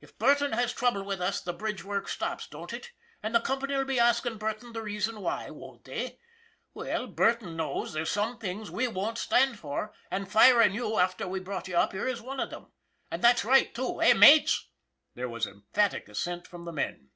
[0.00, 2.92] If Burton has trouble with us the bridge work stops, don't it?
[3.20, 6.20] And the company'll be askin' Burton the reason why, won't they?
[6.72, 11.40] Well, Burton knows there's some things we won't stand for, and firm' you after we
[11.40, 12.70] brought you up here is one of them.
[13.10, 14.68] And that's right, too, eh, mates?"
[15.16, 17.10] There was emphatic assent from the men.